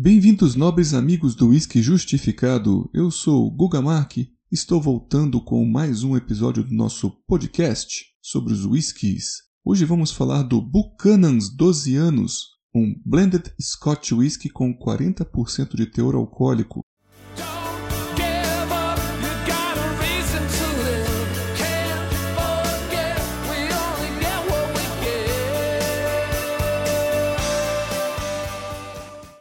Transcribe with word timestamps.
Bem-vindos, 0.00 0.54
nobres 0.54 0.94
amigos 0.94 1.34
do 1.34 1.48
Whisky 1.48 1.82
Justificado. 1.82 2.88
Eu 2.94 3.10
sou 3.10 3.50
Guga 3.50 3.82
Mark. 3.82 4.16
Estou 4.48 4.80
voltando 4.80 5.40
com 5.40 5.66
mais 5.66 6.04
um 6.04 6.16
episódio 6.16 6.62
do 6.62 6.72
nosso 6.72 7.10
podcast 7.26 8.06
sobre 8.22 8.52
os 8.52 8.64
whiskies. 8.64 9.42
Hoje 9.64 9.84
vamos 9.84 10.12
falar 10.12 10.44
do 10.44 10.62
Buchanan's 10.62 11.48
12 11.48 11.96
anos, 11.96 12.44
um 12.72 12.94
blended 13.04 13.52
Scotch 13.60 14.12
whisky 14.12 14.48
com 14.48 14.72
40% 14.72 15.74
de 15.74 15.86
teor 15.86 16.14
alcoólico. 16.14 16.78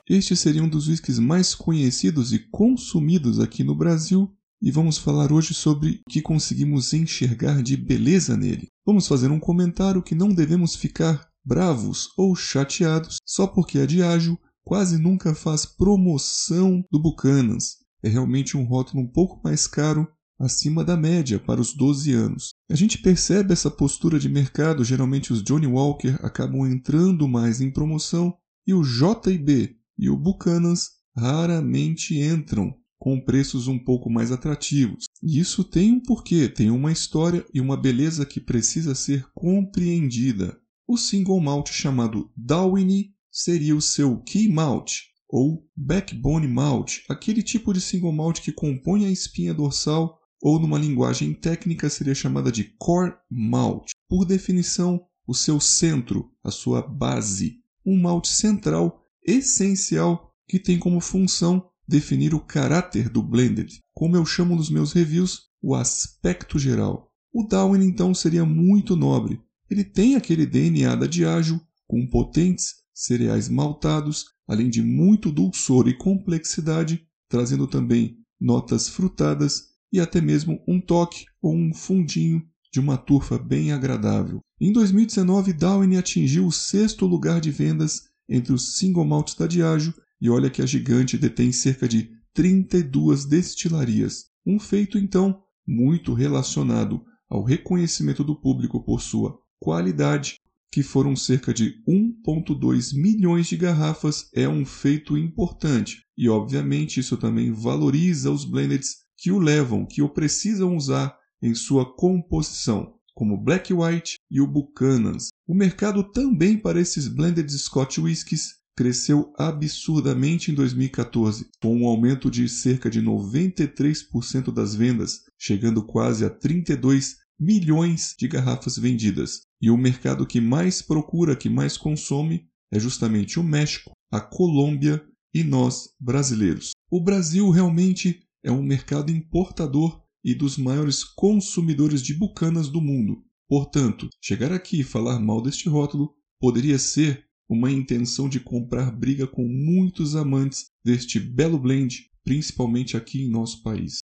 Este 0.10 0.38
seria 0.38 0.64
um 0.64 0.70
dos 0.70 0.88
whiskies 0.88 1.20
mais 1.20 1.54
conhecidos 1.54 2.32
e 2.32 2.40
consumidos 2.40 3.42
aqui 3.42 3.62
no 3.62 3.76
Brasil, 3.76 4.34
e 4.62 4.72
vamos 4.72 4.98
falar 4.98 5.34
hoje 5.34 5.54
sobre 5.54 6.02
o 6.08 6.10
que 6.10 6.22
conseguimos 6.22 6.94
enxergar 6.94 7.62
de 7.62 7.76
beleza 7.76 8.38
nele. 8.38 8.70
Vamos 8.86 9.06
fazer 9.06 9.30
um 9.30 9.40
comentário 9.40 10.02
que 10.02 10.16
não 10.16 10.30
devemos 10.30 10.78
ficar 10.78 11.28
bravos 11.46 12.08
ou 12.18 12.34
chateados 12.38 13.18
só 13.26 13.48
porque 13.48 13.80
a 13.80 13.86
Diageo 13.86 14.40
quase 14.64 14.98
nunca 14.98 15.36
faz 15.36 15.66
promoção 15.66 16.82
do 16.90 17.02
Buchanan's. 17.02 17.76
É 18.02 18.08
realmente 18.08 18.56
um 18.56 18.64
rótulo 18.64 19.04
um 19.04 19.08
pouco 19.08 19.42
mais 19.44 19.68
caro, 19.68 20.08
acima 20.40 20.86
da 20.86 20.96
média 20.96 21.38
para 21.38 21.60
os 21.60 21.74
12 21.74 22.14
anos. 22.14 22.52
A 22.72 22.76
gente 22.76 23.00
percebe 23.00 23.52
essa 23.52 23.70
postura 23.70 24.18
de 24.18 24.30
mercado, 24.30 24.86
geralmente 24.86 25.34
os 25.34 25.44
Johnny 25.44 25.68
Walker 25.68 26.18
acabam 26.22 26.66
entrando 26.66 27.28
mais 27.28 27.60
em 27.60 27.70
promoção 27.70 28.34
e 28.66 28.74
o 28.74 28.84
J&B 28.84 29.78
e 29.98 30.10
o 30.10 30.18
Buchanan's 30.18 30.92
raramente 31.16 32.18
entram 32.20 32.74
com 33.00 33.20
preços 33.20 33.68
um 33.68 33.78
pouco 33.78 34.10
mais 34.10 34.32
atrativos. 34.32 35.06
E 35.22 35.40
isso 35.40 35.64
tem 35.64 35.92
um 35.92 36.00
porquê, 36.00 36.50
tem 36.50 36.70
uma 36.70 36.92
história 36.92 37.46
e 37.54 37.62
uma 37.62 37.78
beleza 37.78 38.26
que 38.26 38.40
precisa 38.40 38.96
ser 38.96 39.26
compreendida. 39.34 40.60
O 40.88 40.98
single 40.98 41.40
malt 41.40 41.70
chamado 41.72 42.32
Dalwhinnie 42.36 43.14
seria 43.32 43.76
o 43.76 43.82
seu 43.82 44.18
key 44.22 44.50
malt 44.50 45.02
ou 45.30 45.68
backbone 45.76 46.48
malt, 46.48 47.00
aquele 47.10 47.44
tipo 47.44 47.74
de 47.74 47.82
single 47.82 48.14
malt 48.14 48.40
que 48.42 48.52
compõe 48.52 49.06
a 49.06 49.12
espinha 49.12 49.54
dorsal 49.54 50.18
ou 50.42 50.60
numa 50.60 50.78
linguagem 50.78 51.34
técnica 51.34 51.90
seria 51.90 52.16
chamada 52.16 52.52
de 52.52 52.64
core 52.64 53.14
malt. 53.30 53.92
Por 54.08 54.24
definição, 54.24 55.06
o 55.26 55.34
seu 55.34 55.60
centro, 55.60 56.32
a 56.44 56.52
sua 56.52 56.82
base, 56.82 57.62
um 57.86 58.00
malte 58.00 58.30
central 58.30 59.04
essencial 59.28 60.34
que 60.48 60.58
tem 60.58 60.80
como 60.80 61.02
função 61.02 61.70
definir 61.86 62.34
o 62.34 62.40
caráter 62.40 63.10
do 63.10 63.22
blended, 63.22 63.80
como 63.94 64.16
eu 64.16 64.26
chamo 64.26 64.56
nos 64.56 64.70
meus 64.70 64.94
reviews, 64.94 65.48
o 65.62 65.76
aspecto 65.76 66.58
geral. 66.58 67.12
O 67.34 67.44
Darwin 67.44 67.84
então 67.84 68.14
seria 68.14 68.46
muito 68.46 68.96
nobre. 68.96 69.42
Ele 69.70 69.84
tem 69.84 70.16
aquele 70.16 70.46
DNA 70.46 70.96
da 70.96 71.06
Diageo, 71.06 71.62
com 71.86 72.08
potentes 72.08 72.76
cereais 72.94 73.48
maltados, 73.48 74.26
além 74.48 74.70
de 74.70 74.82
muito 74.82 75.32
dulçor 75.32 75.88
e 75.88 75.94
complexidade, 75.94 77.06
trazendo 77.30 77.68
também 77.68 78.18
notas 78.40 78.88
frutadas 78.88 79.70
e 79.92 80.00
até 80.00 80.22
mesmo 80.22 80.62
um 80.68 80.80
toque 80.80 81.26
ou 81.42 81.54
um 81.56 81.74
fundinho 81.74 82.42
de 82.72 82.80
uma 82.80 82.98
turfa 82.98 83.38
bem 83.38 83.72
agradável. 83.72 84.40
Em 84.60 84.72
2019, 84.72 85.54
Darwin 85.54 85.96
atingiu 85.96 86.48
o 86.48 86.52
sexto 86.52 87.06
lugar 87.06 87.40
de 87.40 87.52
vendas 87.52 88.04
entre 88.28 88.54
os 88.54 88.78
single 88.78 89.06
malts 89.06 89.36
da 89.36 89.48
Diageo 89.48 89.94
e 90.20 90.30
olha 90.30 90.50
que 90.50 90.62
a 90.62 90.66
gigante 90.66 91.18
detém 91.18 91.52
cerca 91.52 91.88
de 91.88 92.10
32 92.34 93.26
destilarias, 93.26 94.26
um 94.46 94.60
feito 94.60 94.98
então 94.98 95.42
muito 95.66 96.14
relacionado 96.14 97.04
ao 97.30 97.44
reconhecimento 97.44 98.24
do 98.24 98.36
público 98.36 98.84
por 98.84 99.02
sua 99.02 99.38
qualidade, 99.60 100.40
que 100.72 100.84
foram 100.84 101.16
cerca 101.16 101.54
de 101.54 101.82
1.2 101.88 102.96
milhões 102.96 103.48
de 103.48 103.58
garrafas, 103.58 104.30
é 104.34 104.48
um 104.48 104.66
feito 104.66 105.18
importante. 105.18 106.04
E 106.18 106.30
obviamente 106.30 107.00
isso 107.00 107.18
também 107.18 107.52
valoriza 107.52 108.32
os 108.32 108.46
blendeds 108.46 108.98
que 109.18 109.32
o 109.32 109.40
levam, 109.40 109.86
que 109.86 110.02
o 110.02 110.10
precisam 110.10 110.76
usar 110.76 111.18
em 111.42 111.54
sua 111.54 111.86
composição 111.86 112.97
como 113.18 113.36
Black 113.36 113.74
White 113.74 114.20
e 114.30 114.40
o 114.40 114.46
Buchanan's. 114.46 115.30
O 115.48 115.56
mercado 115.56 116.04
também 116.04 116.56
para 116.56 116.80
esses 116.80 117.08
blended 117.08 117.50
Scotch 117.50 117.98
whiskies 117.98 118.58
cresceu 118.78 119.34
absurdamente 119.40 120.52
em 120.52 120.54
2014, 120.54 121.48
com 121.60 121.76
um 121.76 121.88
aumento 121.88 122.30
de 122.30 122.48
cerca 122.48 122.92
de 122.92 123.02
93% 123.02 124.54
das 124.54 124.76
vendas, 124.76 125.22
chegando 125.36 125.84
quase 125.84 126.24
a 126.24 126.30
32 126.30 127.16
milhões 127.40 128.14
de 128.20 128.28
garrafas 128.28 128.78
vendidas. 128.78 129.42
E 129.60 129.72
o 129.72 129.78
mercado 129.78 130.28
que 130.28 130.40
mais 130.40 130.84
procura, 130.84 131.36
que 131.36 131.50
mais 131.50 131.76
consome, 131.76 132.46
é 132.72 132.80
justamente 132.80 133.40
o 133.40 133.44
México, 133.44 133.94
a 134.12 134.22
Colômbia 134.22 135.04
e 135.34 135.44
nós, 135.44 135.90
brasileiros. 136.00 136.70
O 136.92 137.02
Brasil 137.02 137.50
realmente 137.50 138.28
é 138.44 138.52
um 138.52 138.62
mercado 138.62 139.12
importador 139.12 140.06
e 140.28 140.36
dos 140.36 140.58
maiores 140.58 141.06
consumidores 141.06 142.04
de 142.04 142.14
bucanas 142.14 142.68
do 142.68 142.82
mundo. 142.82 143.24
Portanto, 143.48 144.10
chegar 144.22 144.52
aqui 144.52 144.82
e 144.82 144.84
falar 144.84 145.22
mal 145.22 145.42
deste 145.42 145.70
rótulo 145.70 146.14
poderia 146.38 146.78
ser 146.78 147.26
uma 147.48 147.72
intenção 147.72 148.28
de 148.28 148.38
comprar 148.38 148.92
briga 148.92 149.26
com 149.26 149.48
muitos 149.48 150.18
amantes 150.18 150.66
deste 150.84 151.18
belo 151.18 151.58
blend, 151.58 152.12
principalmente 152.26 152.98
aqui 152.98 153.22
em 153.22 153.30
nosso 153.30 153.64
país. 153.64 154.00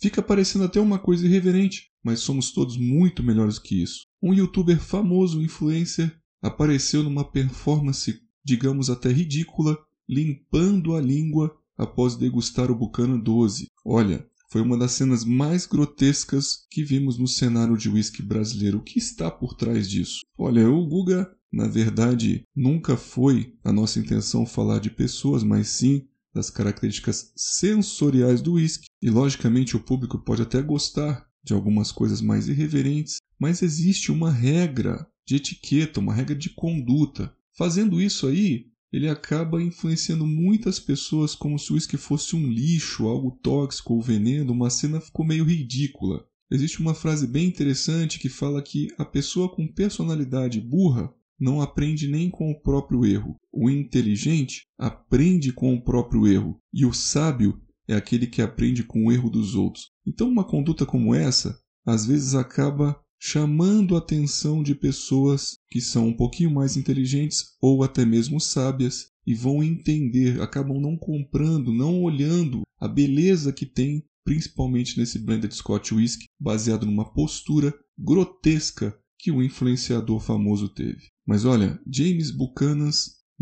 Fica 0.00 0.22
parecendo 0.22 0.66
até 0.66 0.78
uma 0.78 1.00
coisa 1.00 1.26
irreverente, 1.26 1.90
mas 2.00 2.20
somos 2.20 2.52
todos 2.52 2.76
muito 2.76 3.24
melhores 3.24 3.58
que 3.58 3.82
isso. 3.82 4.06
Um 4.22 4.32
youtuber 4.32 4.78
famoso, 4.78 5.42
influencer, 5.42 6.16
apareceu 6.40 7.02
numa 7.02 7.24
performance, 7.24 8.20
digamos 8.44 8.88
até 8.88 9.10
ridícula, 9.10 9.76
limpando 10.08 10.94
a 10.94 11.00
língua 11.00 11.60
após 11.76 12.16
degustar 12.16 12.70
o 12.70 12.74
Buchanan 12.74 13.18
12. 13.18 13.68
Olha, 13.84 14.26
foi 14.50 14.60
uma 14.60 14.76
das 14.76 14.92
cenas 14.92 15.24
mais 15.24 15.64
grotescas 15.64 16.66
que 16.70 16.84
vimos 16.84 17.18
no 17.18 17.26
cenário 17.26 17.76
de 17.76 17.88
whisky 17.88 18.22
brasileiro. 18.22 18.78
O 18.78 18.82
que 18.82 18.98
está 18.98 19.30
por 19.30 19.54
trás 19.54 19.88
disso? 19.88 20.20
Olha, 20.36 20.68
o 20.68 20.86
Guga, 20.86 21.30
na 21.50 21.66
verdade, 21.66 22.44
nunca 22.54 22.96
foi 22.96 23.54
a 23.64 23.72
nossa 23.72 23.98
intenção 23.98 24.44
falar 24.44 24.78
de 24.78 24.90
pessoas, 24.90 25.42
mas 25.42 25.68
sim 25.68 26.06
das 26.34 26.50
características 26.50 27.32
sensoriais 27.36 28.40
do 28.40 28.54
whisky. 28.54 28.86
E 29.00 29.10
logicamente 29.10 29.76
o 29.76 29.80
público 29.80 30.18
pode 30.18 30.42
até 30.42 30.60
gostar 30.62 31.26
de 31.42 31.52
algumas 31.52 31.90
coisas 31.90 32.20
mais 32.20 32.48
irreverentes, 32.48 33.16
mas 33.38 33.62
existe 33.62 34.12
uma 34.12 34.30
regra 34.30 35.06
de 35.26 35.36
etiqueta, 35.36 36.00
uma 36.00 36.14
regra 36.14 36.34
de 36.34 36.50
conduta. 36.50 37.34
Fazendo 37.56 38.00
isso 38.00 38.26
aí, 38.26 38.66
ele 38.92 39.08
acaba 39.08 39.62
influenciando 39.62 40.26
muitas 40.26 40.78
pessoas 40.78 41.34
como 41.34 41.58
se 41.58 41.72
o 41.72 41.74
uísque 41.74 41.96
fosse 41.96 42.36
um 42.36 42.46
lixo, 42.46 43.06
algo 43.06 43.38
tóxico 43.42 43.94
ou 43.94 44.02
veneno, 44.02 44.52
uma 44.52 44.68
cena 44.68 45.00
ficou 45.00 45.24
meio 45.24 45.44
ridícula. 45.44 46.26
Existe 46.50 46.80
uma 46.80 46.94
frase 46.94 47.26
bem 47.26 47.46
interessante 47.46 48.18
que 48.18 48.28
fala 48.28 48.60
que 48.60 48.88
a 48.98 49.04
pessoa 49.04 49.48
com 49.48 49.66
personalidade 49.66 50.60
burra 50.60 51.10
não 51.40 51.62
aprende 51.62 52.06
nem 52.06 52.28
com 52.28 52.50
o 52.50 52.60
próprio 52.60 53.06
erro. 53.06 53.36
O 53.50 53.70
inteligente 53.70 54.66
aprende 54.78 55.52
com 55.52 55.74
o 55.74 55.82
próprio 55.82 56.26
erro, 56.26 56.60
e 56.72 56.84
o 56.84 56.92
sábio 56.92 57.60
é 57.88 57.94
aquele 57.94 58.26
que 58.26 58.42
aprende 58.42 58.84
com 58.84 59.06
o 59.06 59.12
erro 59.12 59.30
dos 59.30 59.54
outros. 59.54 59.90
Então, 60.06 60.28
uma 60.28 60.44
conduta 60.44 60.84
como 60.84 61.14
essa 61.14 61.58
às 61.84 62.06
vezes 62.06 62.34
acaba 62.34 63.01
chamando 63.24 63.94
a 63.94 63.98
atenção 63.98 64.64
de 64.64 64.74
pessoas 64.74 65.56
que 65.70 65.80
são 65.80 66.08
um 66.08 66.12
pouquinho 66.12 66.50
mais 66.50 66.76
inteligentes 66.76 67.56
ou 67.60 67.84
até 67.84 68.04
mesmo 68.04 68.40
sábias 68.40 69.12
e 69.24 69.32
vão 69.32 69.62
entender, 69.62 70.40
acabam 70.40 70.80
não 70.80 70.96
comprando, 70.96 71.72
não 71.72 72.02
olhando 72.02 72.62
a 72.80 72.88
beleza 72.88 73.52
que 73.52 73.64
tem, 73.64 74.02
principalmente 74.24 74.98
nesse 74.98 75.20
blended 75.20 75.54
Scotch 75.54 75.92
Whisky, 75.92 76.24
baseado 76.36 76.84
numa 76.84 77.14
postura 77.14 77.72
grotesca 77.96 78.92
que 79.16 79.30
o 79.30 79.40
influenciador 79.40 80.18
famoso 80.18 80.68
teve. 80.68 81.06
Mas 81.24 81.44
olha, 81.44 81.80
James 81.86 82.32
Buchanan 82.32 82.90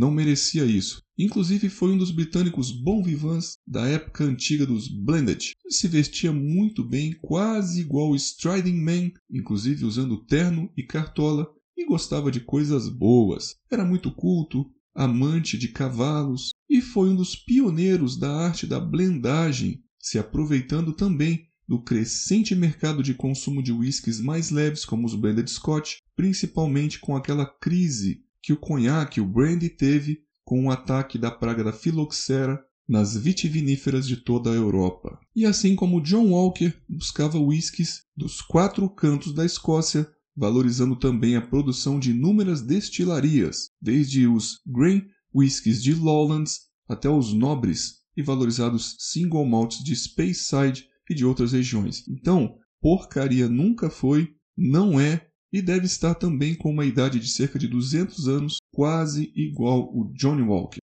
não 0.01 0.11
merecia 0.11 0.65
isso. 0.65 1.03
Inclusive 1.19 1.69
foi 1.69 1.93
um 1.93 1.99
dos 1.99 2.11
britânicos 2.11 2.73
bom 2.73 3.03
vivants 3.03 3.59
da 3.67 3.87
época 3.87 4.25
antiga 4.25 4.65
dos 4.65 4.89
Blended. 4.89 5.53
Ele 5.63 5.75
se 5.75 5.87
vestia 5.89 6.33
muito 6.33 6.83
bem, 6.83 7.13
quase 7.21 7.83
igual 7.83 8.09
o 8.09 8.17
Striding 8.17 8.81
Man, 8.81 9.11
inclusive 9.31 9.85
usando 9.85 10.25
terno 10.25 10.73
e 10.75 10.83
cartola, 10.83 11.47
e 11.77 11.85
gostava 11.85 12.31
de 12.31 12.41
coisas 12.41 12.89
boas. 12.89 13.57
Era 13.71 13.85
muito 13.85 14.11
culto, 14.11 14.65
amante 14.95 15.59
de 15.59 15.69
cavalos 15.69 16.49
e 16.67 16.81
foi 16.81 17.11
um 17.11 17.17
dos 17.17 17.37
pioneiros 17.37 18.19
da 18.19 18.35
arte 18.35 18.67
da 18.67 18.81
blendagem, 18.81 19.83
se 19.99 20.19
aproveitando 20.19 20.95
também 20.95 21.47
do 21.69 21.79
crescente 21.79 22.55
mercado 22.55 23.03
de 23.03 23.13
consumo 23.13 23.63
de 23.63 23.71
whiskies 23.71 24.19
mais 24.19 24.51
leves 24.51 24.83
como 24.83 25.07
os 25.07 25.15
blended 25.15 25.51
Scotch, 25.51 25.99
principalmente 26.17 26.99
com 26.99 27.15
aquela 27.15 27.45
crise 27.45 28.25
que 28.43 28.53
o 28.53 28.57
conhaque, 28.57 29.21
o 29.21 29.27
brandy 29.27 29.69
teve 29.69 30.23
com 30.45 30.67
o 30.67 30.71
ataque 30.71 31.19
da 31.19 31.31
praga 31.31 31.63
da 31.63 31.73
filoxera 31.73 32.61
nas 32.89 33.17
vitiviníferas 33.17 34.07
de 34.07 34.17
toda 34.17 34.51
a 34.51 34.55
Europa. 34.55 35.19
E 35.35 35.47
assim 35.47 35.77
como 35.77 36.01
John 36.01 36.31
Walker 36.31 36.75
buscava 36.89 37.39
whiskies 37.39 38.03
dos 38.17 38.41
quatro 38.41 38.91
cantos 38.91 39.33
da 39.33 39.45
Escócia, 39.47 40.11
valorizando 40.37 40.97
também 40.97 41.37
a 41.37 41.41
produção 41.41 42.01
de 42.01 42.11
inúmeras 42.11 42.63
destilarias, 42.63 43.71
desde 43.81 44.27
os 44.27 44.61
grain 44.67 45.07
whiskies 45.33 45.81
de 45.81 45.95
Lowlands 45.95 46.63
até 46.89 47.09
os 47.09 47.33
nobres 47.33 48.01
e 48.17 48.23
valorizados 48.23 48.97
single 48.99 49.47
malts 49.47 49.85
de 49.85 49.95
Speyside 49.95 50.89
e 51.09 51.15
de 51.15 51.25
outras 51.25 51.53
regiões. 51.53 52.03
Então, 52.09 52.57
porcaria 52.81 53.49
nunca 53.49 53.89
foi, 53.89 54.35
não 54.57 54.99
é 54.99 55.30
e 55.53 55.61
deve 55.61 55.87
estar 55.87 56.15
também 56.15 56.55
com 56.55 56.71
uma 56.71 56.85
idade 56.85 57.19
de 57.19 57.29
cerca 57.29 57.59
de 57.59 57.67
200 57.67 58.29
anos, 58.29 58.59
quase 58.73 59.33
igual 59.35 59.91
o 59.95 60.13
Johnny 60.15 60.43
Walker. 60.43 60.79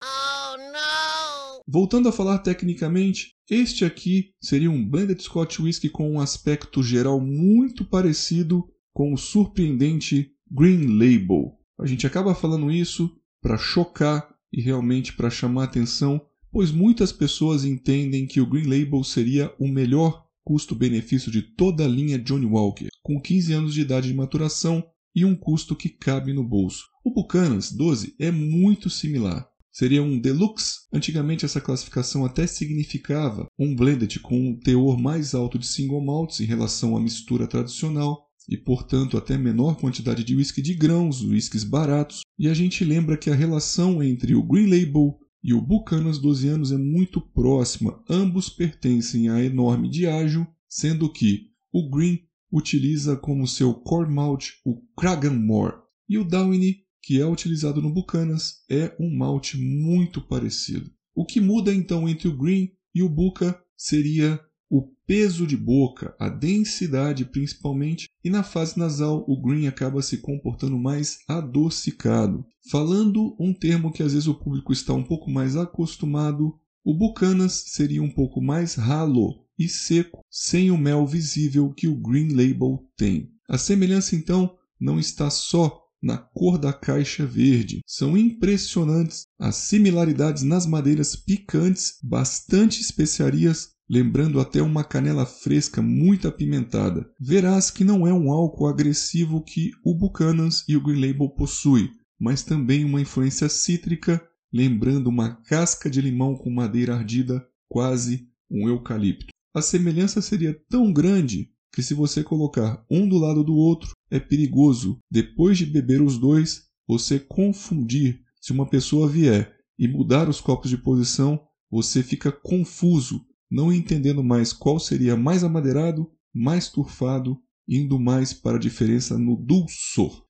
Voltando 1.68 2.10
a 2.10 2.12
falar 2.12 2.40
tecnicamente, 2.40 3.32
este 3.50 3.84
aqui 3.86 4.34
seria 4.42 4.70
um 4.70 4.88
Blended 4.88 5.22
Scotch 5.22 5.60
Whisky 5.60 5.90
com 5.90 6.12
um 6.12 6.20
aspecto 6.20 6.84
geral 6.84 7.20
muito 7.20 7.84
parecido 7.84 8.64
com 8.94 9.14
o 9.14 9.18
surpreendente 9.18 10.32
Green 10.50 10.98
Label. 10.98 11.58
A 11.80 11.86
gente 11.86 12.06
acaba 12.06 12.36
falando 12.36 12.72
isso 12.72 13.16
para 13.42 13.58
chocar 13.58 14.34
e 14.54 14.62
realmente 14.62 15.14
para 15.14 15.30
chamar 15.30 15.66
atenção, 15.66 16.22
pois 16.52 16.72
muitas 16.72 17.12
pessoas 17.12 17.66
entendem 17.66 18.26
que 18.26 18.40
o 18.40 18.46
Green 18.46 18.68
Label 18.68 19.04
seria 19.04 19.54
o 19.60 19.68
melhor 19.68 20.25
custo-benefício 20.46 21.32
de 21.32 21.42
toda 21.42 21.84
a 21.84 21.88
linha 21.88 22.20
Johnny 22.20 22.46
Walker, 22.46 22.88
com 23.02 23.20
15 23.20 23.52
anos 23.52 23.74
de 23.74 23.82
idade 23.82 24.08
de 24.08 24.14
maturação 24.14 24.86
e 25.16 25.26
um 25.26 25.36
custo 25.36 25.76
que 25.76 25.90
cabe 25.90 26.32
no 26.32 26.44
bolso. 26.44 26.84
O 27.04 27.12
Buchanan's 27.12 27.72
12 27.72 28.16
é 28.20 28.30
muito 28.30 28.90
similar, 28.90 29.48
seria 29.72 30.04
um 30.04 30.20
deluxe. 30.20 30.82
Antigamente 30.94 31.46
essa 31.46 31.60
classificação 31.60 32.24
até 32.24 32.46
significava 32.46 33.48
um 33.58 33.76
blended 33.76 34.20
com 34.20 34.40
um 34.40 34.58
teor 34.58 34.98
mais 34.98 35.34
alto 35.34 35.58
de 35.58 35.66
single 35.66 36.04
malts 36.04 36.40
em 36.40 36.46
relação 36.46 36.96
à 36.96 37.02
mistura 37.02 37.48
tradicional 37.48 38.26
e, 38.48 38.56
portanto, 38.56 39.18
até 39.18 39.38
menor 39.38 39.76
quantidade 39.76 40.24
de 40.24 40.36
whisky 40.36 40.62
de 40.62 40.76
grãos, 40.76 41.24
whiskies 41.24 41.64
baratos. 41.64 42.22
E 42.38 42.48
a 42.48 42.54
gente 42.54 42.84
lembra 42.84 43.18
que 43.18 43.32
a 43.32 43.36
relação 43.36 44.04
entre 44.04 44.36
o 44.36 44.44
Green 44.44 44.68
Label 44.68 45.18
e 45.46 45.54
o 45.54 45.62
Buchanan's 45.62 46.18
12 46.18 46.48
anos 46.48 46.72
é 46.72 46.78
muito 46.78 47.22
próxima. 47.22 48.04
Ambos 48.10 48.50
pertencem 48.50 49.30
à 49.30 49.44
enorme 49.44 49.88
Diageo, 49.88 50.48
sendo 50.68 51.08
que 51.08 51.52
o 51.72 51.88
Green 51.88 52.20
utiliza 52.52 53.16
como 53.16 53.48
seu 53.48 53.72
core 53.72 54.12
malt 54.12 54.54
o 54.66 54.82
Cragganmore 54.98 55.76
e 56.10 56.18
o 56.18 56.24
Downy 56.24 56.84
que 57.04 57.22
é 57.22 57.26
utilizado 57.28 57.80
no 57.80 57.94
Buchanas 57.94 58.64
é 58.68 58.96
um 59.00 59.16
malte 59.16 59.56
muito 59.56 60.20
parecido. 60.20 60.90
O 61.14 61.24
que 61.24 61.40
muda 61.40 61.72
então 61.72 62.10
entre 62.10 62.28
o 62.28 62.36
Green 62.36 62.72
e 62.96 63.04
o 63.04 63.10
Buca 63.10 63.62
seria 63.78 64.42
o 64.68 64.82
peso 65.06 65.46
de 65.46 65.56
boca, 65.56 66.16
a 66.20 66.28
densidade 66.28 67.24
principalmente, 67.24 68.08
e 68.26 68.30
na 68.32 68.42
fase 68.42 68.80
nasal 68.80 69.24
o 69.28 69.40
Green 69.40 69.68
acaba 69.68 70.02
se 70.02 70.18
comportando 70.18 70.80
mais 70.80 71.20
adocicado. 71.28 72.44
Falando 72.72 73.36
um 73.40 73.54
termo 73.54 73.94
que 73.94 74.02
às 74.02 74.14
vezes 74.14 74.28
o 74.28 74.34
público 74.34 74.74
está 74.74 74.94
um 74.94 75.04
pouco 75.04 75.30
mais 75.30 75.56
acostumado, 75.56 76.60
o 76.84 76.92
Bucanas 76.92 77.66
seria 77.68 78.02
um 78.02 78.10
pouco 78.10 78.42
mais 78.42 78.74
ralo 78.74 79.46
e 79.60 79.70
seco, 79.70 80.22
sem 80.28 80.72
o 80.72 80.78
mel 80.78 81.06
visível 81.06 81.72
que 81.72 81.88
o 81.88 81.96
Green 81.96 82.30
Label 82.30 82.84
tem. 82.98 83.32
A 83.48 83.60
semelhança 83.60 84.16
então 84.16 84.58
não 84.80 85.00
está 85.00 85.30
só 85.30 85.86
na 86.02 86.18
cor 86.18 86.58
da 86.58 86.74
caixa 86.74 87.28
verde. 87.28 87.82
São 87.86 88.18
impressionantes 88.18 89.26
as 89.40 89.56
similaridades 89.56 90.42
nas 90.42 90.66
madeiras 90.66 91.16
picantes, 91.16 92.00
bastante 92.04 92.82
especiarias, 92.82 93.75
lembrando 93.90 94.40
até 94.40 94.62
uma 94.62 94.84
canela 94.84 95.26
fresca 95.26 95.82
muito 95.82 96.28
apimentada. 96.28 97.10
Verás 97.20 97.70
que 97.70 97.84
não 97.84 98.08
é 98.08 98.14
um 98.14 98.32
álcool 98.32 98.68
agressivo 98.68 99.44
que 99.44 99.72
o 99.84 99.94
Buchanan's 99.94 100.64
e 100.68 100.76
o 100.76 100.82
Green 100.82 101.06
Label 101.08 101.30
possuem, 101.30 101.92
mas 102.20 102.44
também 102.44 102.84
uma 102.84 103.02
influência 103.02 103.50
cítrica, 103.50 104.22
lembrando 104.52 105.08
uma 105.08 105.36
casca 105.44 105.90
de 105.90 106.02
limão 106.02 106.36
com 106.36 106.50
madeira 106.50 106.96
ardida, 106.96 107.46
quase 107.68 108.28
um 108.50 108.68
eucalipto. 108.68 109.28
A 109.54 109.62
semelhança 109.62 110.22
seria 110.22 110.60
tão 110.70 110.92
grande 110.92 111.52
que 111.74 111.84
se 111.84 111.94
você 111.94 112.24
colocar 112.24 112.86
um 112.90 113.08
do 113.08 113.18
lado 113.18 113.44
do 113.44 113.54
outro, 113.54 113.92
é 114.10 114.20
perigoso, 114.20 115.00
depois 115.12 115.58
de 115.58 115.66
beber 115.66 116.02
os 116.02 116.18
dois, 116.18 116.64
você 116.88 117.20
confundir. 117.20 118.22
Se 118.40 118.52
uma 118.52 118.70
pessoa 118.70 119.10
vier 119.10 119.54
e 119.78 119.88
mudar 119.88 120.30
os 120.30 120.40
copos 120.40 120.70
de 120.70 120.78
posição, 120.78 121.42
você 121.70 122.02
fica 122.02 122.32
confuso, 122.32 123.26
não 123.50 123.72
entendendo 123.72 124.24
mais 124.24 124.52
qual 124.52 124.80
seria 124.80 125.16
mais 125.16 125.44
amadeirado, 125.44 126.12
mais 126.34 126.70
turfado, 126.70 127.40
indo 127.68 128.00
mais 128.00 128.34
para 128.34 128.58
a 128.58 128.60
diferença 128.60 129.18
no 129.18 129.36
dulçor. 129.36 130.26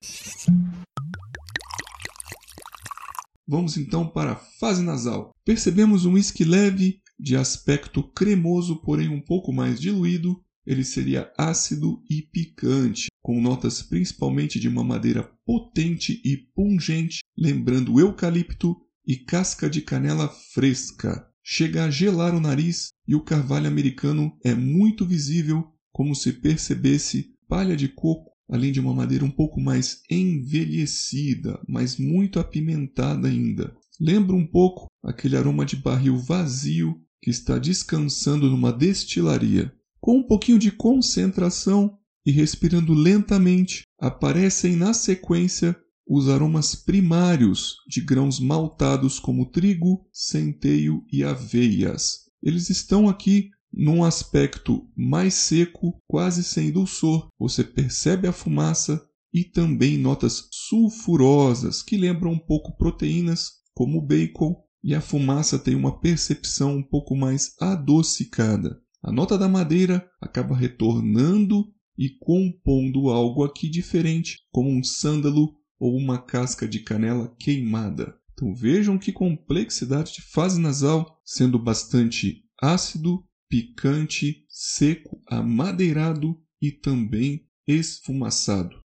Vamos 3.48 3.78
então 3.78 4.08
para 4.08 4.34
a 4.34 4.36
fase 4.36 4.82
nasal. 4.82 5.32
Percebemos 5.46 6.06
um 6.06 6.14
whisky 6.14 6.44
leve, 6.44 7.02
de 7.18 7.36
aspecto 7.36 8.04
cremoso, 8.04 8.82
porém 8.82 9.10
um 9.10 9.22
pouco 9.22 9.54
mais 9.54 9.80
diluído, 9.80 10.44
ele 10.66 10.84
seria 10.84 11.32
ácido 11.38 12.04
e 12.10 12.24
picante, 12.24 13.08
com 13.22 13.40
notas 13.40 13.82
principalmente 13.82 14.60
de 14.60 14.68
uma 14.68 14.84
madeira 14.84 15.24
potente 15.46 16.22
e 16.26 16.38
pungente, 16.56 17.20
lembrando 17.38 18.00
eucalipto 18.00 18.76
e 19.06 19.16
casca 19.16 19.70
de 19.70 19.82
canela 19.82 20.28
fresca. 20.28 21.30
Chega 21.48 21.86
a 21.86 21.92
gelar 21.92 22.34
o 22.34 22.40
nariz 22.40 22.88
e 23.08 23.14
o 23.14 23.22
carvalho 23.22 23.68
americano 23.68 24.36
é 24.44 24.56
muito 24.56 25.06
visível, 25.06 25.64
como 25.92 26.16
se 26.16 26.34
percebesse 26.34 27.36
palha 27.48 27.78
de 27.78 27.88
coco, 27.88 28.32
além 28.50 28.72
de 28.72 28.80
uma 28.80 28.96
madeira 28.96 29.24
um 29.24 29.30
pouco 29.30 29.62
mais 29.62 30.02
envelhecida, 30.10 31.62
mas 31.70 31.98
muito 31.98 32.40
apimentada 32.40 33.28
ainda. 33.28 33.78
Lembra 34.02 34.36
um 34.36 34.48
pouco 34.48 34.88
aquele 35.04 35.38
aroma 35.38 35.64
de 35.68 35.76
barril 35.76 36.18
vazio 36.18 37.00
que 37.22 37.30
está 37.30 37.60
descansando 37.60 38.50
numa 38.50 38.74
destilaria. 38.74 39.72
Com 40.02 40.18
um 40.18 40.24
pouquinho 40.24 40.58
de 40.58 40.72
concentração 40.72 41.96
e 42.26 42.32
respirando 42.32 42.92
lentamente, 42.92 43.84
aparecem 44.00 44.76
na 44.76 44.96
sequência 44.96 45.80
os 46.08 46.30
aromas 46.30 46.76
primários 46.76 47.78
de 47.88 48.02
grãos 48.02 48.40
maltados 48.40 49.20
como 49.20 49.50
trigo, 49.50 50.06
centeio 50.12 51.04
e 51.12 51.24
aveias. 51.24 52.26
Eles 52.44 52.70
estão 52.70 53.10
aqui 53.10 53.50
num 53.74 54.04
aspecto 54.04 54.88
mais 54.96 55.34
seco, 55.34 56.02
quase 56.08 56.44
sem 56.44 56.72
dulçor. 56.72 57.28
Você 57.40 57.64
percebe 57.64 58.28
a 58.28 58.32
fumaça 58.32 59.04
e 59.34 59.44
também 59.44 59.98
notas 59.98 60.48
sulfurosas 60.52 61.82
que 61.82 61.98
lembram 61.98 62.32
um 62.32 62.40
pouco 62.40 62.78
proteínas, 62.78 63.52
como 63.74 64.02
bacon, 64.02 64.56
e 64.82 64.94
a 64.94 65.02
fumaça 65.02 65.58
tem 65.58 65.76
uma 65.76 66.00
percepção 66.00 66.78
um 66.78 66.84
pouco 66.84 67.16
mais 67.16 67.54
adocicada. 67.60 68.80
A 69.04 69.12
nota 69.12 69.38
da 69.38 69.50
madeira 69.50 70.08
acaba 70.22 70.56
retornando 70.56 71.66
e 71.98 72.10
compondo 72.20 73.10
algo 73.10 73.44
aqui 73.44 73.68
diferente, 73.68 74.38
como 74.52 74.70
um 74.70 74.84
sândalo 74.84 75.56
ou 75.80 75.96
uma 75.96 76.18
casca 76.18 76.68
de 76.68 76.80
canela 76.80 77.36
queimada. 77.40 78.18
Então 78.34 78.54
vejam 78.54 78.98
que 78.98 79.12
complexidade 79.12 80.14
de 80.14 80.22
fase 80.22 80.60
nasal, 80.60 81.22
sendo 81.24 81.58
bastante 81.58 82.44
ácido, 82.62 83.24
picante, 83.50 84.46
seco, 84.50 85.22
amadeirado 85.28 86.38
e 86.62 86.72
também 86.72 87.48
esfumaçado. 87.68 88.80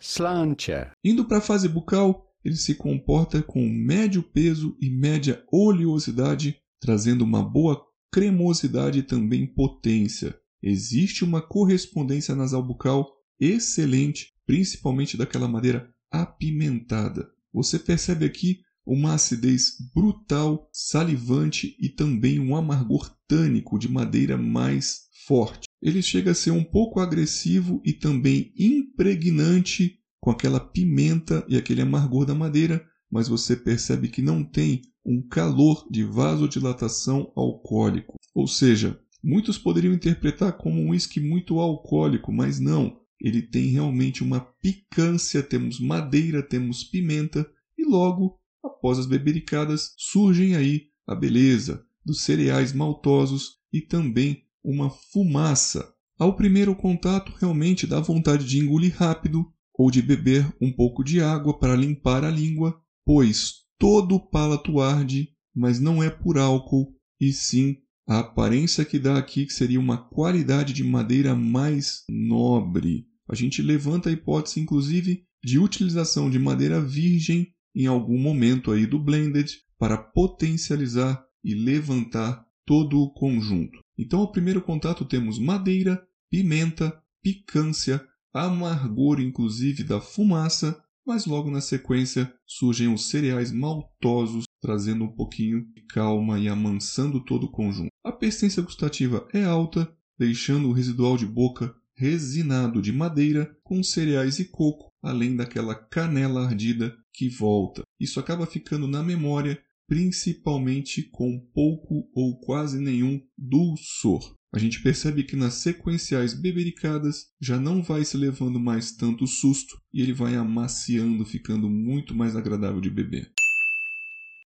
Slancher. 0.00 0.92
Indo 1.02 1.24
para 1.24 1.38
a 1.38 1.42
fase 1.42 1.68
bucal, 1.68 2.30
ele 2.44 2.56
se 2.56 2.74
comporta 2.74 3.42
com 3.42 3.66
médio 3.68 4.22
peso 4.22 4.76
e 4.80 4.90
média 4.90 5.42
oleosidade, 5.50 6.58
trazendo 6.80 7.22
uma 7.22 7.42
boa 7.42 7.82
cremosidade 8.12 8.98
e 8.98 9.02
também 9.02 9.46
potência. 9.46 10.38
Existe 10.62 11.24
uma 11.24 11.40
correspondência 11.40 12.34
nasal 12.34 12.62
bucal 12.62 13.10
excelente, 13.40 14.32
principalmente 14.46 15.16
daquela 15.16 15.48
madeira 15.48 15.93
apimentada. 16.22 17.28
Você 17.52 17.78
percebe 17.78 18.24
aqui 18.24 18.60
uma 18.86 19.14
acidez 19.14 19.76
brutal, 19.94 20.68
salivante 20.72 21.76
e 21.80 21.88
também 21.88 22.38
um 22.38 22.54
amargor 22.54 23.10
tânico 23.26 23.78
de 23.78 23.88
madeira 23.88 24.36
mais 24.36 25.04
forte. 25.26 25.66
Ele 25.80 26.02
chega 26.02 26.32
a 26.32 26.34
ser 26.34 26.50
um 26.50 26.64
pouco 26.64 27.00
agressivo 27.00 27.80
e 27.84 27.92
também 27.92 28.52
impregnante 28.58 29.98
com 30.20 30.30
aquela 30.30 30.60
pimenta 30.60 31.44
e 31.48 31.56
aquele 31.56 31.82
amargor 31.82 32.24
da 32.24 32.34
madeira, 32.34 32.84
mas 33.10 33.28
você 33.28 33.56
percebe 33.56 34.08
que 34.08 34.22
não 34.22 34.42
tem 34.42 34.82
um 35.04 35.20
calor 35.20 35.86
de 35.90 36.02
vasodilatação 36.02 37.30
alcoólico. 37.36 38.16
Ou 38.34 38.46
seja, 38.46 38.98
muitos 39.22 39.58
poderiam 39.58 39.94
interpretar 39.94 40.56
como 40.56 40.80
um 40.80 40.90
whisky 40.90 41.20
muito 41.20 41.58
alcoólico, 41.58 42.32
mas 42.32 42.58
não. 42.58 43.03
Ele 43.24 43.42
tem 43.42 43.70
realmente 43.70 44.22
uma 44.22 44.40
picância, 44.40 45.42
temos 45.42 45.80
madeira, 45.80 46.42
temos 46.42 46.84
pimenta 46.84 47.44
e 47.76 47.84
logo 47.84 48.38
Após 48.64 48.98
as 48.98 49.04
bebericadas, 49.04 49.92
surgem 49.98 50.56
aí 50.56 50.86
a 51.06 51.14
beleza 51.14 51.84
dos 52.02 52.22
cereais 52.22 52.72
maltosos 52.72 53.58
e 53.70 53.82
também 53.82 54.42
uma 54.64 54.88
fumaça. 54.88 55.92
Ao 56.18 56.34
primeiro 56.34 56.74
contato, 56.74 57.32
realmente 57.38 57.86
dá 57.86 58.00
vontade 58.00 58.46
de 58.46 58.58
engolir 58.58 58.94
rápido 58.96 59.44
ou 59.74 59.90
de 59.90 60.00
beber 60.00 60.50
um 60.62 60.72
pouco 60.72 61.04
de 61.04 61.20
água 61.20 61.58
para 61.58 61.76
limpar 61.76 62.24
a 62.24 62.30
língua, 62.30 62.80
pois 63.04 63.52
todo 63.78 64.14
o 64.14 64.30
palato 64.30 64.80
arde, 64.80 65.28
mas 65.54 65.78
não 65.78 66.02
é 66.02 66.08
por 66.08 66.38
álcool, 66.38 66.94
e 67.20 67.32
sim 67.32 67.76
a 68.08 68.20
aparência 68.20 68.84
que 68.84 68.98
dá 68.98 69.18
aqui 69.18 69.44
que 69.44 69.52
seria 69.52 69.80
uma 69.80 69.98
qualidade 69.98 70.72
de 70.72 70.84
madeira 70.84 71.34
mais 71.34 72.02
nobre. 72.08 73.06
A 73.28 73.34
gente 73.34 73.62
levanta 73.62 74.08
a 74.08 74.12
hipótese, 74.12 74.60
inclusive, 74.60 75.24
de 75.42 75.58
utilização 75.58 76.30
de 76.30 76.38
madeira 76.38 76.80
virgem 76.80 77.52
em 77.74 77.86
algum 77.86 78.18
momento 78.18 78.70
aí 78.70 78.86
do 78.86 78.98
blended 78.98 79.50
para 79.78 79.98
potencializar 79.98 81.24
e 81.42 81.54
levantar 81.54 82.44
todo 82.64 83.00
o 83.00 83.12
conjunto. 83.12 83.78
Então, 83.98 84.20
ao 84.20 84.32
primeiro 84.32 84.62
contato 84.62 85.04
temos 85.04 85.38
madeira, 85.38 86.02
pimenta, 86.30 86.98
picância, 87.22 88.04
amargor 88.32 89.20
inclusive 89.20 89.84
da 89.84 90.00
fumaça, 90.00 90.82
mas 91.06 91.26
logo 91.26 91.50
na 91.50 91.60
sequência 91.60 92.32
surgem 92.46 92.92
os 92.92 93.08
cereais 93.08 93.52
maltosos, 93.52 94.44
trazendo 94.60 95.04
um 95.04 95.12
pouquinho 95.12 95.66
de 95.74 95.82
calma 95.82 96.38
e 96.38 96.48
amansando 96.48 97.22
todo 97.22 97.44
o 97.44 97.50
conjunto. 97.50 97.90
A 98.02 98.10
persistência 98.10 98.62
gustativa 98.62 99.28
é 99.32 99.44
alta, 99.44 99.94
deixando 100.18 100.68
o 100.68 100.72
residual 100.72 101.16
de 101.16 101.26
boca 101.26 101.74
resinado 101.96 102.82
de 102.82 102.92
madeira 102.92 103.56
com 103.62 103.82
cereais 103.82 104.38
e 104.38 104.44
coco, 104.44 104.92
além 105.02 105.36
daquela 105.36 105.74
canela 105.74 106.44
ardida 106.44 106.94
que 107.12 107.28
volta. 107.28 107.82
Isso 107.98 108.18
acaba 108.18 108.46
ficando 108.46 108.88
na 108.88 109.02
memória, 109.02 109.60
principalmente 109.86 111.02
com 111.02 111.38
pouco 111.54 112.08
ou 112.14 112.38
quase 112.40 112.78
nenhum 112.78 113.20
dulçor. 113.38 114.36
A 114.52 114.58
gente 114.58 114.80
percebe 114.82 115.24
que 115.24 115.34
nas 115.34 115.54
sequenciais 115.54 116.32
bebericadas 116.32 117.26
já 117.40 117.58
não 117.58 117.82
vai 117.82 118.04
se 118.04 118.16
levando 118.16 118.60
mais 118.60 118.92
tanto 118.92 119.26
susto 119.26 119.76
e 119.92 120.00
ele 120.00 120.12
vai 120.12 120.36
amaciando, 120.36 121.24
ficando 121.24 121.68
muito 121.68 122.14
mais 122.14 122.36
agradável 122.36 122.80
de 122.80 122.88
beber. 122.88 123.32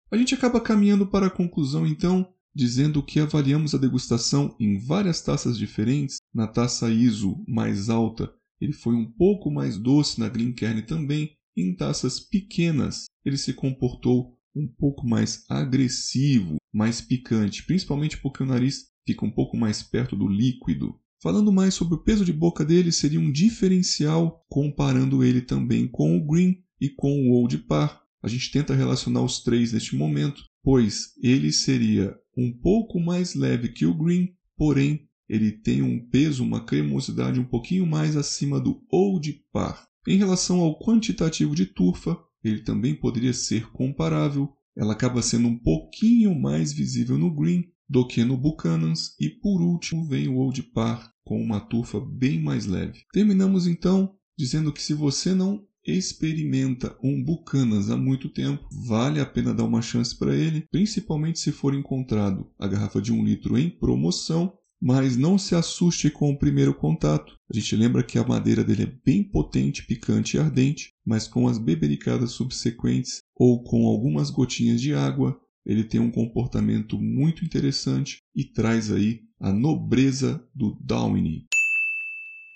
A 0.10 0.16
gente 0.16 0.34
acaba 0.34 0.62
caminhando 0.62 1.06
para 1.06 1.28
a 1.28 1.30
conclusão 1.30 1.86
então 1.86 2.34
dizendo 2.58 3.04
que 3.04 3.20
avaliamos 3.20 3.76
a 3.76 3.78
degustação 3.78 4.56
em 4.60 4.80
várias 4.80 5.22
taças 5.22 5.56
diferentes. 5.60 6.18
Na 6.34 6.48
taça 6.48 6.90
ISO 6.90 7.46
mais 7.48 7.88
alta, 7.88 8.34
ele 8.60 8.74
foi 8.74 8.96
um 8.96 9.06
pouco 9.06 9.52
mais 9.52 9.78
doce, 9.78 10.20
na 10.20 10.28
Glencairn 10.28 10.82
também. 10.82 11.34
Em 11.56 11.76
taças 11.76 12.20
pequenas, 12.20 13.06
ele 13.24 13.38
se 13.38 13.54
comportou 13.54 14.36
um 14.56 14.68
pouco 14.68 15.08
mais 15.08 15.46
agressivo, 15.48 16.56
mais 16.74 17.00
picante, 17.00 17.64
principalmente 17.64 18.18
porque 18.18 18.42
o 18.42 18.46
nariz 18.46 18.88
fica 19.06 19.24
um 19.24 19.32
pouco 19.32 19.56
mais 19.56 19.84
perto 19.84 20.16
do 20.16 20.28
líquido. 20.28 21.00
Falando 21.22 21.52
mais 21.52 21.76
sobre 21.76 21.94
o 21.94 22.04
peso 22.04 22.26
de 22.26 22.34
boca 22.34 22.66
dele, 22.66 22.92
seria 22.92 23.20
um 23.20 23.32
diferencial 23.32 24.44
comparando 24.50 25.24
ele 25.24 25.42
também 25.42 25.88
com 25.88 26.18
o 26.18 26.26
Green 26.26 26.64
e 26.82 26.90
com 26.90 27.28
o 27.28 27.34
Old 27.34 27.56
Par. 27.60 28.02
A 28.22 28.28
gente 28.28 28.52
tenta 28.52 28.74
relacionar 28.74 29.22
os 29.22 29.44
três 29.44 29.74
neste 29.74 29.96
momento, 29.96 30.44
pois 30.64 31.14
ele 31.22 31.52
seria 31.52 32.16
um 32.38 32.52
pouco 32.52 33.00
mais 33.00 33.34
leve 33.34 33.70
que 33.70 33.86
o 33.86 33.94
Green, 33.94 34.30
porém 34.56 35.08
ele 35.28 35.52
tem 35.52 35.82
um 35.82 36.00
peso, 36.08 36.44
uma 36.44 36.64
cremosidade 36.64 37.40
um 37.40 37.46
pouquinho 37.46 37.86
mais 37.86 38.16
acima 38.16 38.60
do 38.60 38.82
Old 38.90 39.44
Par. 39.52 39.88
Em 40.08 40.18
relação 40.18 40.60
ao 40.60 40.80
quantitativo 40.80 41.54
de 41.54 41.66
turfa, 41.66 42.18
ele 42.44 42.62
também 42.62 42.96
poderia 42.96 43.34
ser 43.34 43.70
comparável. 43.72 44.54
Ela 44.78 44.94
acaba 44.94 45.22
sendo 45.22 45.48
um 45.48 45.58
pouquinho 45.58 46.34
mais 46.40 46.72
visível 46.72 47.18
no 47.18 47.34
Green 47.34 47.66
do 47.90 48.08
que 48.08 48.24
no 48.24 48.38
Buchanan's 48.38 49.16
e 49.20 49.30
por 49.30 49.62
último 49.62 50.06
vem 50.08 50.28
o 50.28 50.36
Old 50.36 50.62
Par 50.64 51.12
com 51.26 51.42
uma 51.42 51.60
turfa 51.60 52.00
bem 52.00 52.40
mais 52.40 52.66
leve. 52.66 53.04
Terminamos 53.12 53.68
então 53.68 54.16
dizendo 54.38 54.72
que 54.72 54.82
se 54.82 54.94
você 54.94 55.34
não 55.34 55.67
experimenta 55.88 56.98
um 57.02 57.24
Bucanas 57.24 57.90
há 57.90 57.98
muito 57.98 58.30
tempo, 58.30 58.68
vale 58.72 59.20
a 59.20 59.26
pena 59.26 59.54
dar 59.54 59.64
uma 59.64 59.82
chance 59.82 60.16
para 60.18 60.36
ele, 60.36 60.68
principalmente 60.72 61.40
se 61.40 61.52
for 61.52 61.74
encontrado 61.74 62.52
a 62.60 62.68
garrafa 62.68 63.02
de 63.02 63.14
um 63.14 63.24
litro 63.24 63.58
em 63.58 63.70
promoção. 63.70 64.54
Mas 64.80 65.18
não 65.18 65.40
se 65.40 65.56
assuste 65.56 66.08
com 66.08 66.30
o 66.30 66.38
primeiro 66.38 66.72
contato. 66.72 67.36
A 67.52 67.58
gente 67.58 67.76
lembra 67.76 68.04
que 68.04 68.20
a 68.20 68.24
madeira 68.24 68.64
dele 68.64 68.84
é 68.84 68.94
bem 69.04 69.24
potente, 69.24 69.84
picante 69.88 70.38
e 70.38 70.40
ardente, 70.40 70.92
mas 71.04 71.28
com 71.28 71.48
as 71.48 71.58
bebericadas 71.58 72.34
subsequentes 72.34 73.24
ou 73.36 73.64
com 73.64 73.88
algumas 73.88 74.30
gotinhas 74.30 74.80
de 74.80 74.94
água, 74.94 75.36
ele 75.66 75.84
tem 75.84 76.00
um 76.00 76.12
comportamento 76.12 76.98
muito 77.00 77.44
interessante 77.44 78.20
e 78.36 78.46
traz 78.46 78.92
aí 78.92 79.22
a 79.40 79.52
nobreza 79.52 80.44
do 80.54 80.78
Downy. 80.80 81.48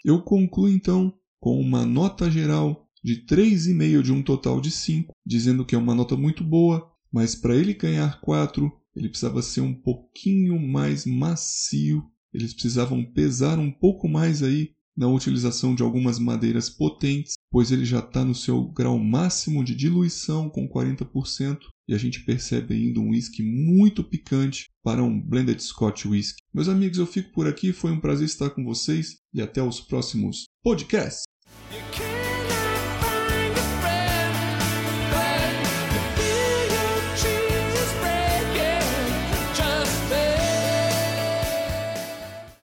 Eu 0.06 0.22
concluo 0.22 0.70
então 0.70 1.14
com 1.40 1.60
uma 1.60 1.86
nota 1.86 2.30
geral 2.30 2.81
de 3.04 3.26
3,5 3.26 4.02
de 4.02 4.12
um 4.12 4.22
total 4.22 4.62
de 4.62 4.72
5, 4.72 5.14
dizendo 5.26 5.66
que 5.66 5.76
é 5.76 5.78
uma 5.78 5.96
nota 5.96 6.16
muito 6.16 6.44
boa, 6.44 6.90
mas 7.12 7.36
para 7.36 7.56
ele 7.56 7.74
ganhar 7.74 8.22
4, 8.22 8.72
ele 8.96 9.10
precisava 9.10 9.42
ser 9.42 9.62
um 9.62 9.74
pouquinho 9.74 10.60
mais 10.60 11.06
macio, 11.06 12.04
eles 12.34 12.54
precisavam 12.54 13.04
pesar 13.04 13.60
um 13.60 13.72
pouco 13.72 14.08
mais 14.08 14.42
aí 14.44 14.72
na 14.96 15.08
utilização 15.08 15.74
de 15.74 15.82
algumas 15.82 16.20
madeiras 16.20 16.70
potentes, 16.70 17.34
pois 17.50 17.72
ele 17.72 17.86
já 17.86 18.00
está 18.00 18.24
no 18.24 18.36
seu 18.36 18.64
grau 18.66 19.00
máximo 19.00 19.64
de 19.64 19.74
diluição 19.74 20.50
com 20.50 20.68
40% 20.68 21.60
e 21.88 21.94
a 21.94 21.98
gente 21.98 22.24
percebe 22.24 22.74
ainda 22.74 23.00
um 23.00 23.10
whisky 23.10 23.42
muito 23.42 24.04
picante 24.04 24.70
para 24.84 25.04
um 25.04 25.20
blended 25.20 25.62
Scotch 25.62 26.06
whisky. 26.06 26.42
Meus 26.54 26.68
amigos, 26.68 26.98
eu 26.98 27.06
fico 27.06 27.32
por 27.32 27.48
aqui, 27.48 27.74
foi 27.74 27.92
um 27.92 28.00
prazer 28.00 28.26
estar 28.26 28.50
com 28.50 28.64
vocês 28.64 29.18
e 29.34 29.42
até 29.42 29.62
os 29.62 29.82
próximos 29.82 30.46
podcasts. 30.64 31.24